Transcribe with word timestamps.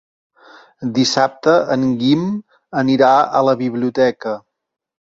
Dissabte 0.95 1.53
en 1.75 1.85
Guim 2.01 2.25
anirà 2.85 3.13
a 3.43 3.47
la 3.51 3.57
biblioteca. 3.65 4.37